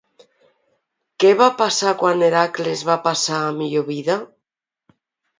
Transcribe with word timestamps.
Què 1.23 1.33
va 1.41 1.49
passar 1.59 1.91
quan 1.99 2.23
Hèracles 2.27 2.81
va 2.87 2.95
passar 3.03 3.41
a 3.41 3.51
millor 3.59 3.85
vida? 3.91 4.17